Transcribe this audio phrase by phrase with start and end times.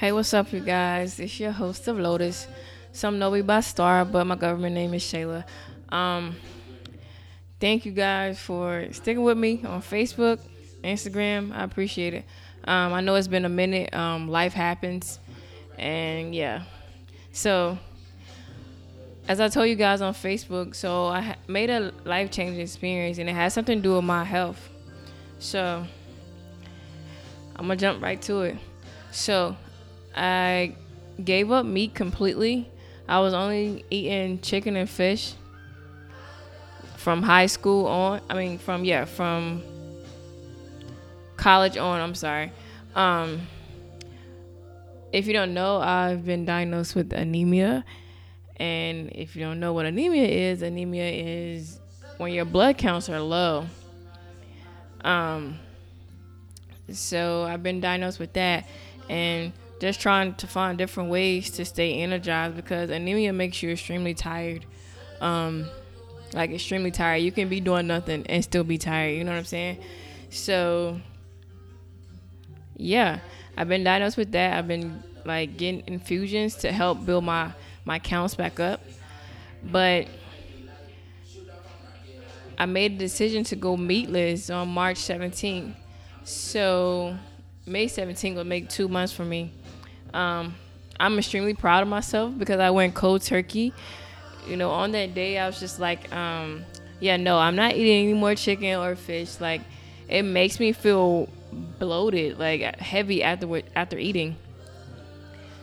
[0.00, 1.20] Hey, what's up, you guys?
[1.20, 2.46] It's your host of Lotus.
[2.90, 5.44] Some know me by Star, but my government name is Shayla.
[5.90, 6.36] Um,
[7.60, 10.40] thank you guys for sticking with me on Facebook,
[10.82, 11.54] Instagram.
[11.54, 12.24] I appreciate it.
[12.64, 13.94] Um, I know it's been a minute.
[13.94, 15.20] Um, life happens,
[15.76, 16.62] and yeah.
[17.32, 17.76] So,
[19.28, 23.28] as I told you guys on Facebook, so I made a life changing experience, and
[23.28, 24.66] it has something to do with my health.
[25.40, 25.84] So,
[27.54, 28.56] I'm gonna jump right to it.
[29.10, 29.56] So,
[30.14, 30.74] I
[31.22, 32.68] gave up meat completely.
[33.08, 35.34] I was only eating chicken and fish
[36.96, 38.20] from high school on.
[38.28, 39.62] I mean, from yeah, from
[41.36, 42.00] college on.
[42.00, 42.52] I'm sorry.
[42.94, 43.40] Um,
[45.12, 47.84] if you don't know, I've been diagnosed with anemia,
[48.56, 51.80] and if you don't know what anemia is, anemia is
[52.18, 53.66] when your blood counts are low.
[55.02, 55.58] Um,
[56.92, 58.68] so I've been diagnosed with that,
[59.08, 64.14] and just trying to find different ways to stay energized because anemia makes you extremely
[64.14, 64.64] tired.
[65.20, 65.66] Um,
[66.32, 67.18] like extremely tired.
[67.18, 69.16] You can be doing nothing and still be tired.
[69.16, 69.78] You know what I'm saying?
[70.28, 71.00] So
[72.76, 73.20] yeah,
[73.56, 74.56] I've been diagnosed with that.
[74.56, 77.52] I've been like getting infusions to help build my
[77.84, 78.80] my counts back up.
[79.64, 80.06] But
[82.58, 85.74] I made a decision to go meatless on March 17th.
[86.24, 87.16] So
[87.66, 89.52] May 17th will make two months for me.
[90.14, 90.54] Um,
[90.98, 93.72] I'm extremely proud of myself because I went cold turkey.
[94.46, 96.64] You know, on that day, I was just like, um,
[97.00, 99.40] yeah, no, I'm not eating any more chicken or fish.
[99.40, 99.62] Like,
[100.08, 101.28] it makes me feel
[101.78, 104.36] bloated, like heavy after after eating.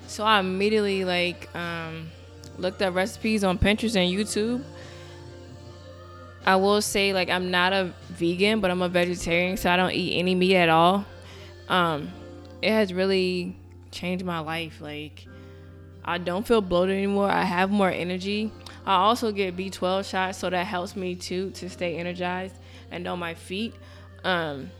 [0.07, 2.09] So I immediately like um,
[2.57, 4.63] looked up recipes on Pinterest and YouTube.
[6.45, 9.91] I will say like I'm not a vegan, but I'm a vegetarian, so I don't
[9.91, 11.05] eat any meat at all.
[11.67, 12.09] Um,
[12.61, 13.55] it has really
[13.97, 14.79] changed my life.
[14.81, 15.27] Like
[16.05, 17.29] I don't feel bloated anymore.
[17.29, 18.51] I have more energy.
[18.85, 22.55] I also get B12 shots, so that helps me too to stay energized
[22.89, 23.75] and on my feet.
[24.23, 24.71] Um,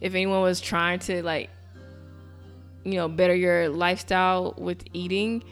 [0.00, 1.50] if anyone was trying to like,
[2.84, 5.44] you know, better your lifestyle with eating,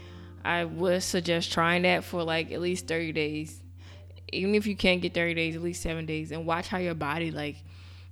[0.42, 3.60] I would suggest trying that for like at least 30 days.
[4.32, 6.94] Even if you can't get 30 days, at least seven days, and watch how your
[6.94, 7.56] body like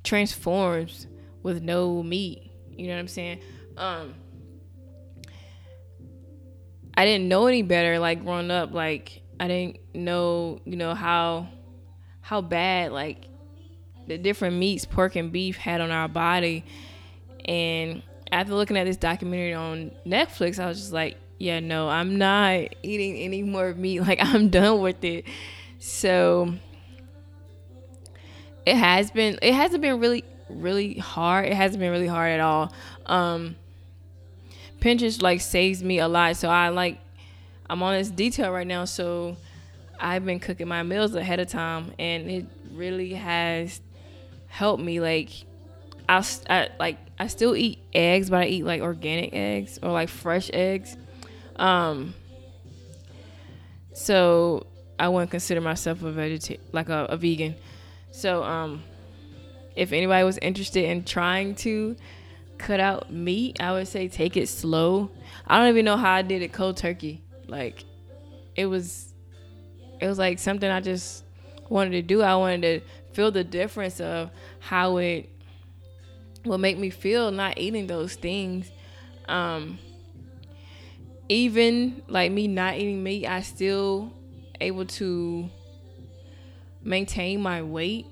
[0.05, 1.07] transforms
[1.43, 2.51] with no meat.
[2.77, 3.41] You know what I'm saying?
[3.77, 4.15] Um,
[6.95, 8.73] I didn't know any better like growing up.
[8.73, 11.49] Like I didn't know, you know, how
[12.21, 13.27] how bad like
[14.07, 16.65] the different meats, pork and beef had on our body.
[17.45, 22.19] And after looking at this documentary on Netflix, I was just like, yeah, no, I'm
[22.19, 24.01] not eating any more meat.
[24.07, 25.25] Like I'm done with it.
[25.79, 26.55] So
[28.65, 31.47] it has been it hasn't been really really hard.
[31.47, 32.73] It hasn't been really hard at all.
[33.07, 33.57] Um
[34.83, 36.37] Pinterest like saves me a lot.
[36.37, 36.99] So I like
[37.71, 39.37] I'm on this detail right now, so
[40.01, 43.81] I've been cooking my meals ahead of time, and it really has
[44.49, 44.99] helped me.
[44.99, 45.31] Like
[46.09, 50.09] I, I like I still eat eggs, but I eat like organic eggs or like
[50.09, 50.97] fresh eggs.
[51.55, 52.15] Um,
[53.93, 54.67] so
[54.99, 57.55] I wouldn't consider myself a vegetarian, like a, a vegan.
[58.11, 58.83] So um,
[59.77, 61.95] if anybody was interested in trying to
[62.63, 65.11] cut out meat, I would say take it slow.
[65.47, 67.23] I don't even know how I did it cold turkey.
[67.49, 67.85] Like
[68.55, 69.13] it was
[70.01, 71.25] it was like something I just
[71.69, 72.23] wanted to do.
[72.23, 74.31] I wanted to feel the difference of
[74.61, 75.29] how it
[76.45, 78.71] will make me feel not eating those things.
[79.29, 79.79] Um
[81.29, 84.13] even like me not eating meat, I still
[84.61, 85.51] able to
[86.83, 88.07] maintain my weight.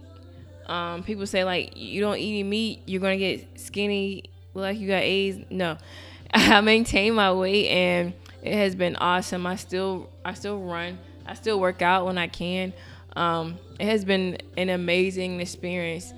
[0.67, 5.03] Um, people say like you don't eat meat, you're gonna get skinny like you got
[5.03, 5.45] AIDS.
[5.51, 5.79] No,
[6.35, 9.47] I maintain my weight and it has been awesome.
[9.47, 10.99] I still I still run.
[11.27, 12.73] I still work out when I can.
[13.17, 16.13] Um, it has been an amazing experience.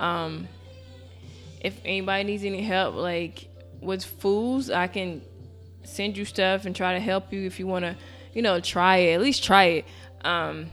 [0.00, 0.48] Um,
[1.60, 3.48] if anybody needs any help, like
[3.80, 5.22] with foods, I can
[5.84, 7.96] send you stuff and try to help you if you want to,
[8.32, 9.14] you know, try it.
[9.14, 9.84] At least try it.
[10.24, 10.70] Um,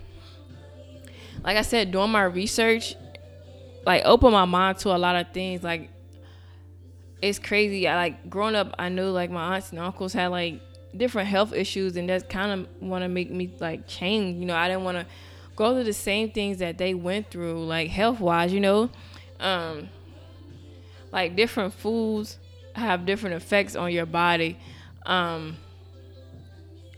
[1.43, 2.95] like I said, doing my research,
[3.85, 5.63] like open my mind to a lot of things.
[5.63, 5.89] Like
[7.23, 7.87] it's crazy.
[7.87, 10.59] I like growing up, I knew like my aunts and uncles had like
[10.95, 14.37] different health issues, and that kind of want to make me like change.
[14.37, 15.05] You know, I didn't want to
[15.55, 18.51] go through the same things that they went through, like health wise.
[18.51, 18.89] You know,
[19.39, 19.87] um,
[21.13, 22.39] like different foods
[22.75, 24.57] have different effects on your body.
[25.05, 25.55] Um,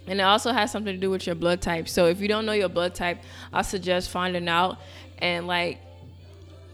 [0.08, 1.88] and it also has something to do with your blood type.
[1.88, 3.20] So if you don't know your blood type,
[3.54, 4.80] I suggest finding out
[5.20, 5.80] and like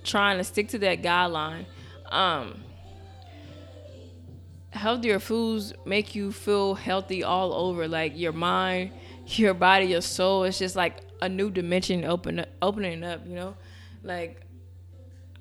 [0.05, 1.65] trying to stick to that guideline.
[2.09, 2.61] Um,
[4.71, 8.91] healthier foods make you feel healthy all over, like your mind,
[9.27, 10.43] your body, your soul.
[10.43, 13.25] It's just like a new dimension open opening up.
[13.25, 13.55] You know,
[14.03, 14.41] like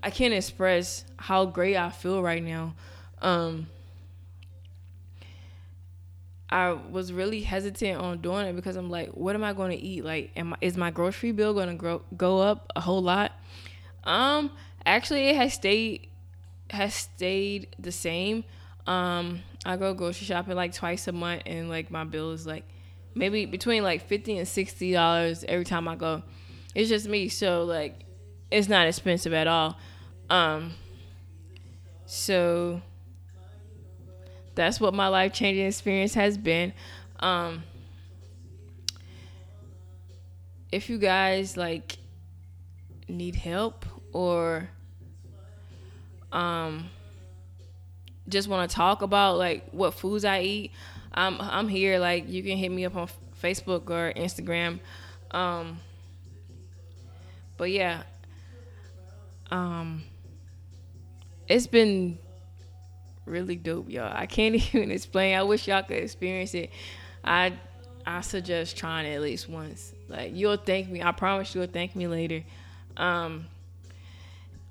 [0.02, 2.74] I can't express how great I feel right now.
[3.22, 3.66] Um,
[6.48, 9.76] I was really hesitant on doing it because I'm like, what am I going to
[9.78, 10.04] eat?
[10.04, 13.32] Like, am I, is my grocery bill going to grow go up a whole lot?
[14.02, 14.50] Um,
[14.84, 16.08] actually, it has stayed
[16.70, 18.44] has stayed the same.
[18.90, 22.64] Um, I go grocery shopping like twice a month, and like my bill is like
[23.14, 26.24] maybe between like fifty and sixty dollars every time I go.
[26.74, 28.00] It's just me, so like
[28.50, 29.78] it's not expensive at all.
[30.28, 30.72] Um,
[32.04, 32.82] so
[34.56, 36.72] that's what my life changing experience has been.
[37.20, 37.62] Um,
[40.72, 41.96] if you guys like
[43.08, 44.68] need help or
[46.32, 46.90] um
[48.30, 50.72] just want to talk about like what foods I eat,
[51.12, 51.98] I'm I'm here.
[51.98, 53.08] Like you can hit me up on
[53.42, 54.80] Facebook or Instagram.
[55.30, 55.78] Um,
[57.56, 58.02] but yeah,
[59.50, 60.02] um,
[61.48, 62.18] it's been
[63.26, 64.12] really dope, y'all.
[64.14, 65.36] I can't even explain.
[65.36, 66.70] I wish y'all could experience it.
[67.24, 67.54] I
[68.06, 69.92] I suggest trying it at least once.
[70.08, 71.02] Like you'll thank me.
[71.02, 72.44] I promise you'll thank me later.
[72.96, 73.46] Um,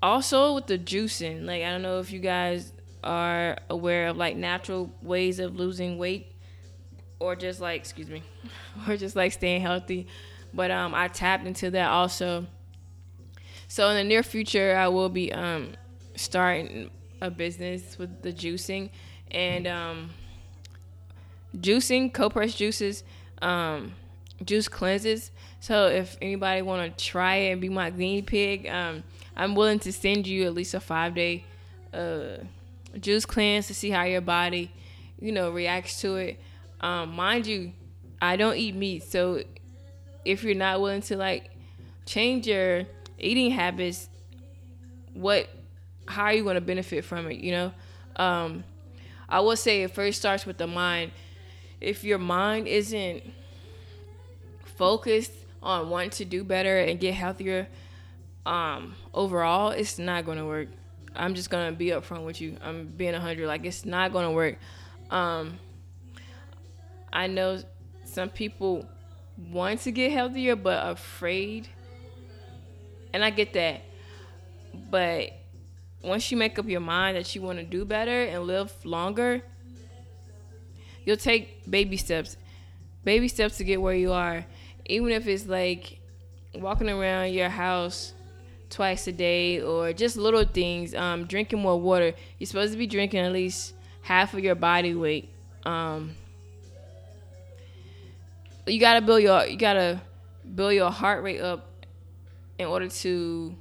[0.01, 2.71] also with the juicing, like I don't know if you guys
[3.04, 6.34] are aware of like natural ways of losing weight
[7.19, 8.24] or just like excuse me
[8.88, 10.07] or just like staying healthy.
[10.54, 12.48] But um i tapped into that also.
[13.68, 15.74] So in the near future i will be um
[16.16, 16.90] starting
[17.22, 18.90] a business with the juicing
[19.31, 20.10] and um
[21.57, 23.04] juicing pressed juices
[23.42, 23.94] um
[24.44, 25.31] juice cleanses.
[25.60, 29.04] So if anybody want to try it and be my guinea pig um
[29.36, 31.45] i'm willing to send you at least a five day
[31.94, 32.38] uh
[32.97, 34.71] juice cleanse to see how your body,
[35.19, 36.39] you know, reacts to it.
[36.81, 37.74] Um, mind you,
[38.21, 39.44] I don't eat meat, so
[40.25, 41.50] if you're not willing to like
[42.06, 42.86] change your
[43.18, 44.09] eating habits,
[45.13, 45.50] what,
[46.07, 47.39] how are you going to benefit from it?
[47.39, 47.71] You know,
[48.15, 48.63] um,
[49.27, 51.12] I would say it first starts with the mind.
[51.81, 53.24] If your mind isn't
[54.75, 55.31] focused
[55.62, 57.68] on wanting to do better and get healthier,
[58.45, 60.69] um, overall, it's not going to work.
[61.15, 62.57] I'm just gonna be upfront with you.
[62.63, 63.47] I'm being hundred.
[63.47, 64.57] Like it's not gonna work.
[65.09, 65.57] Um,
[67.11, 67.59] I know
[68.06, 68.85] some people
[69.51, 71.67] want to get healthier but afraid,
[73.13, 73.81] and I get that.
[74.89, 75.31] But
[76.03, 79.41] once you make up your mind that you want to do better and live longer,
[81.06, 82.38] you'll take baby steps.
[83.03, 84.45] Baby steps to get where you are.
[84.85, 86.00] Even if it's like
[86.56, 88.13] walking around your house
[88.69, 90.94] twice a day or just little things.
[90.95, 92.13] Um, drinking more water.
[92.38, 95.30] You're supposed to be drinking at least half of your body weight.
[95.63, 96.16] Um,
[98.66, 100.01] you gotta build your you gotta
[100.56, 101.86] build your heart rate up
[102.57, 103.56] in order to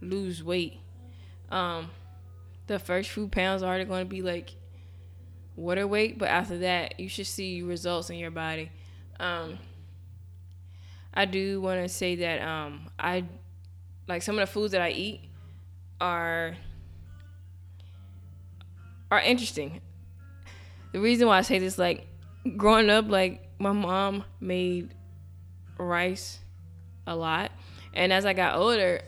[0.00, 0.78] lose weight.
[1.50, 1.90] Um,
[2.66, 4.50] the first few pounds are going to be like
[5.56, 8.70] water weight, but after that, you should see results in your body.
[9.18, 9.58] Um,
[11.12, 13.24] I do want to say that um, I
[14.10, 15.20] like some of the foods that I eat
[16.00, 16.56] are
[19.08, 19.80] are interesting.
[20.92, 22.08] The reason why I say this, like
[22.56, 24.94] growing up, like my mom made
[25.78, 26.40] rice
[27.06, 27.52] a lot,
[27.94, 29.00] and as I got older,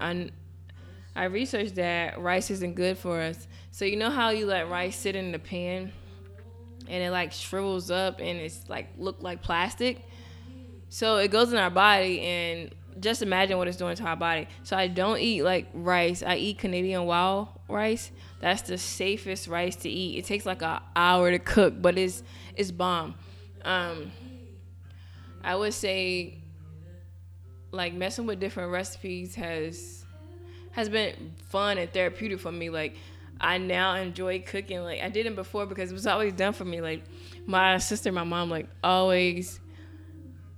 [0.00, 0.30] I
[1.14, 3.46] I researched that rice isn't good for us.
[3.70, 5.92] So you know how you let rice sit in the pan,
[6.88, 10.00] and it like shrivels up and it's like look like plastic.
[10.88, 14.46] So it goes in our body, and just imagine what it's doing to our body.
[14.62, 16.22] So I don't eat like rice.
[16.22, 18.10] I eat Canadian wild rice.
[18.40, 20.18] That's the safest rice to eat.
[20.18, 22.22] It takes like an hour to cook, but it's
[22.56, 23.14] it's bomb.
[23.64, 24.12] Um,
[25.42, 26.38] I would say
[27.72, 30.04] like messing with different recipes has
[30.72, 32.70] has been fun and therapeutic for me.
[32.70, 32.96] Like
[33.40, 34.82] I now enjoy cooking.
[34.82, 36.80] Like I didn't before because it was always done for me.
[36.80, 37.04] Like
[37.46, 39.59] my sister, my mom, like always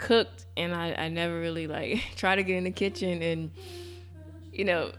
[0.02, 3.50] cooked and I, I never really like try to get in the kitchen and
[4.52, 4.92] you know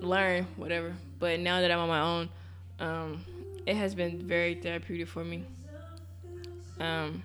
[0.00, 0.94] learn whatever.
[1.18, 2.28] But now that i'm on my own
[2.78, 3.24] um,
[3.66, 5.44] it has been very therapeutic for me.
[6.80, 7.22] Um,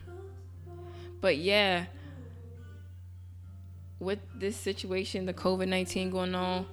[1.22, 1.86] but yeah
[4.00, 6.66] with this situation the covid-19 going on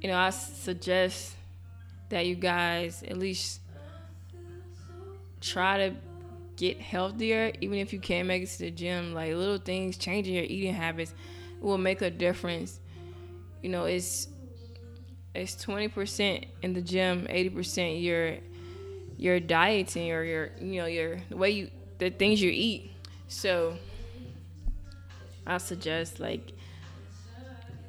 [0.00, 1.34] you know i suggest
[2.08, 3.60] that you guys at least
[5.40, 5.94] try to
[6.60, 10.34] get healthier, even if you can't make it to the gym, like little things, changing
[10.34, 11.14] your eating habits
[11.58, 12.78] will make a difference.
[13.62, 14.28] You know, it's
[15.34, 18.36] it's 20% in the gym, 80% your
[19.16, 22.90] your dieting or your you know your the way you the things you eat.
[23.28, 23.78] So
[25.46, 26.52] I suggest like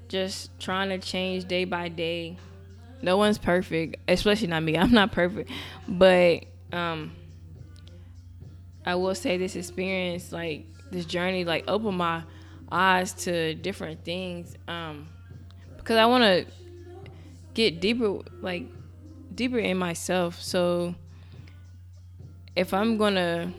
[0.07, 2.37] just trying to change day by day.
[3.01, 4.77] No one's perfect, especially not me.
[4.77, 5.49] I'm not perfect,
[5.89, 7.11] but um,
[8.85, 12.23] I will say this experience, like this journey, like opened my
[12.71, 14.55] eyes to different things.
[14.67, 15.09] Um,
[15.77, 16.45] because I want to
[17.53, 18.65] get deeper, like
[19.33, 20.41] deeper in myself.
[20.41, 20.95] So
[22.55, 23.53] if I'm gonna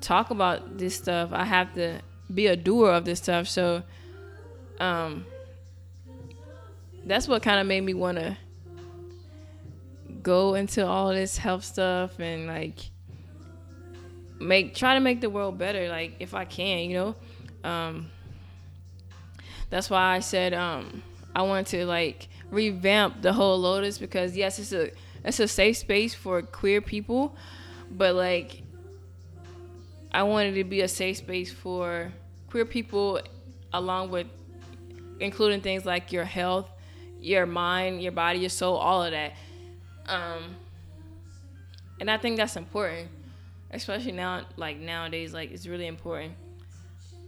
[0.00, 2.00] talk about this stuff, I have to
[2.32, 3.48] be a doer of this stuff.
[3.48, 3.82] So,
[4.78, 5.26] um,
[7.04, 8.36] that's what kind of made me want to
[10.22, 12.90] go into all this health stuff and like
[14.40, 17.14] make try to make the world better like if i can you know?
[17.62, 18.10] Um
[19.68, 21.02] that's why i said um
[21.34, 24.90] i want to like revamp the whole lotus because yes it's a
[25.24, 27.36] it's a safe space for queer people
[27.90, 28.62] but like
[30.12, 32.10] i wanted to be a safe space for
[32.48, 33.20] queer people
[33.72, 34.26] along with
[35.20, 36.68] including things like your health
[37.20, 39.34] your mind your body your soul all of that.
[40.06, 40.56] Um
[42.00, 43.08] and i think that's important
[43.72, 46.34] especially now like nowadays like it's really important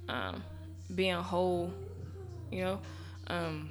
[0.09, 0.43] um
[0.95, 1.73] being whole
[2.51, 2.81] you know?
[3.29, 3.71] Um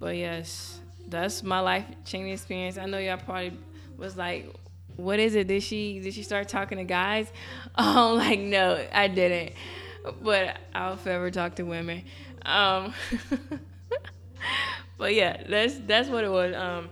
[0.00, 2.78] but yes that's my life changing experience.
[2.78, 3.56] I know y'all probably
[3.96, 4.52] was like
[4.96, 5.46] what is it?
[5.46, 7.30] Did she did she start talking to guys?
[7.74, 9.54] Um like no i didn't.
[10.22, 12.02] But i'll forever talk to women.
[12.44, 12.92] Um
[14.98, 16.54] but yeah that's that's what it was.
[16.54, 16.88] Um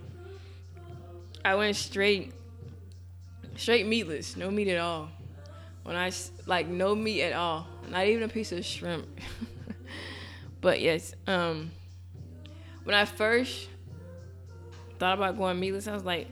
[1.44, 2.32] i went straight
[3.56, 5.08] straight meatless, no meat at all.
[5.82, 6.12] When I
[6.46, 9.06] like no meat at all, not even a piece of shrimp.
[10.60, 11.70] but yes, um,
[12.84, 13.68] when I first
[14.98, 16.28] thought about going meatless, I was like,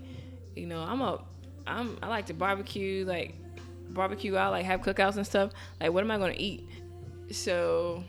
[0.54, 1.22] you know, I'm a,
[1.66, 3.34] I'm I like to barbecue, like
[3.88, 5.52] barbecue out, like have cookouts and stuff.
[5.80, 6.68] Like, what am I gonna eat?
[7.30, 8.04] So,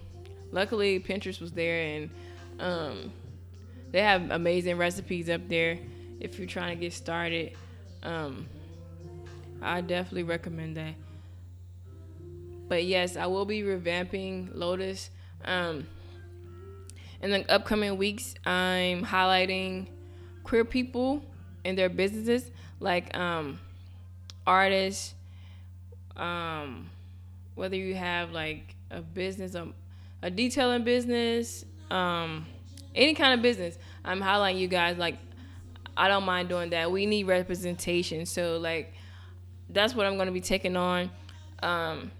[0.51, 2.09] luckily Pinterest was there, and
[2.59, 3.13] um,
[3.91, 5.79] they have amazing recipes up there
[6.19, 7.53] if you're trying to get started.
[8.03, 8.47] Um,
[9.61, 10.95] I definitely recommend that.
[12.67, 15.09] But yes, I will be revamping Lotus.
[15.43, 15.87] Um,
[17.21, 19.87] in the upcoming weeks, I'm highlighting
[20.43, 21.25] queer people
[21.65, 22.49] and their businesses,
[22.79, 23.59] like um,
[24.45, 25.15] artists.
[26.15, 26.89] Um,
[27.55, 29.67] whether you have like a business, a,
[30.21, 32.45] a detailing business, um,
[32.95, 34.97] any kind of business, I'm highlighting you guys.
[34.97, 35.17] Like,
[35.97, 36.91] I don't mind doing that.
[36.91, 38.25] We need representation.
[38.25, 38.93] So like
[39.69, 41.09] that's what I'm going to be taking on.
[41.61, 42.11] Um,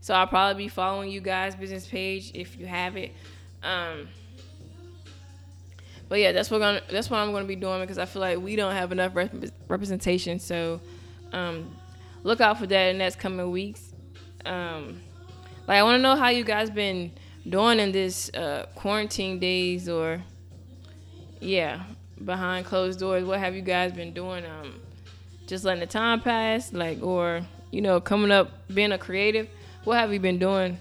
[0.00, 3.12] so I'll probably be following you guys' business page if you have it.
[3.62, 4.08] Um,
[6.08, 8.20] but yeah, that's what gonna, that's what I'm going to be doing because I feel
[8.20, 9.34] like we don't have enough rep-
[9.68, 10.38] representation.
[10.38, 10.80] So
[11.32, 11.74] um,
[12.22, 13.92] look out for that in the next coming weeks.
[14.44, 15.00] Um,
[15.66, 17.12] like I want to know how you guys been
[17.48, 20.22] doing in this uh, quarantine days or
[21.40, 21.82] yeah
[22.22, 23.24] behind closed doors.
[23.24, 24.44] What have you guys been doing?
[24.44, 24.80] Um,
[25.46, 29.48] just letting the time pass, like, or you know, coming up, being a creative?
[29.84, 30.78] What have you been doing?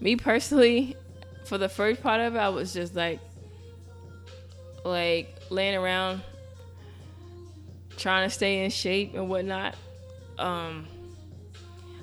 [0.00, 0.96] Me personally,
[1.46, 3.20] for the first part of it, I was just like,
[4.84, 6.22] like laying around,
[7.96, 9.76] trying to stay in shape and whatnot.
[10.38, 10.86] Um,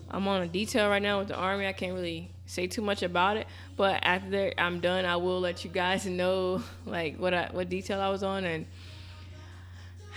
[0.10, 1.68] I'm on a detail right now with the army.
[1.68, 3.48] I can't really say too much about it,
[3.78, 8.02] but after I'm done, I will let you guys know like what I what detail
[8.02, 8.66] I was on and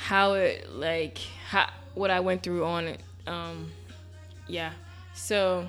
[0.04, 1.16] how it like
[1.49, 3.00] how what I went through on it.
[3.26, 3.73] Um,
[4.46, 4.73] yeah.
[5.14, 5.66] So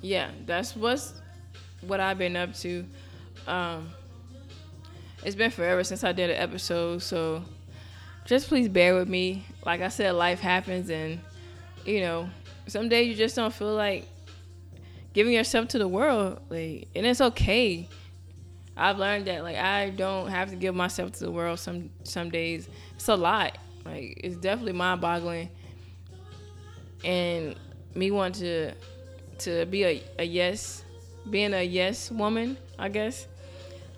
[0.00, 1.12] yeah, that's what's
[1.82, 2.86] what I've been up to.
[3.46, 3.90] Um,
[5.22, 7.44] it's been forever since I did an episode, so
[8.24, 9.44] just please bear with me.
[9.66, 11.20] Like I said, life happens, and
[11.84, 12.30] you know,
[12.66, 14.06] some days you just don't feel like
[15.12, 17.86] giving yourself to the world, like, and it's okay.
[18.76, 22.30] I've learned that like I don't have to give myself to the world some some
[22.30, 22.68] days.
[22.96, 23.58] It's a lot.
[23.84, 25.48] Like it's definitely mind boggling.
[27.04, 27.56] And
[27.94, 28.72] me want to
[29.40, 30.84] to be a, a yes
[31.30, 33.26] being a yes woman, I guess.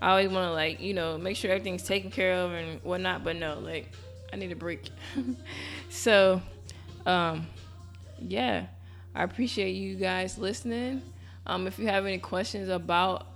[0.00, 3.36] I always wanna like, you know, make sure everything's taken care of and whatnot, but
[3.36, 3.90] no, like
[4.32, 4.90] I need a break.
[5.88, 6.42] so
[7.06, 7.46] um
[8.20, 8.66] yeah.
[9.14, 11.00] I appreciate you guys listening.
[11.46, 13.26] Um, if you have any questions about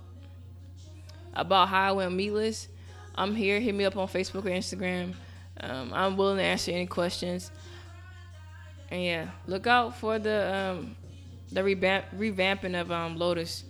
[1.33, 2.67] about how I went meatless,
[3.15, 3.59] I'm here.
[3.59, 5.13] Hit me up on Facebook or Instagram.
[5.59, 7.51] Um, I'm willing to answer any questions.
[8.89, 10.95] And yeah, look out for the um,
[11.51, 13.63] the revamp- revamping of um, Lotus.